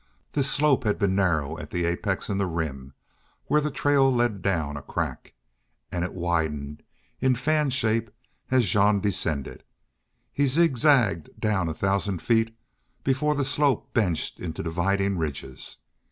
[0.31, 2.93] This slope had been narrow at the apex in the Rim
[3.45, 5.35] where the trail led down a crack,
[5.91, 6.81] and it widened
[7.19, 8.09] in fan shape
[8.49, 9.63] as Jean descended.
[10.33, 12.57] He zigzagged down a thousand feet
[13.03, 15.77] before the slope benched into dividing ridges.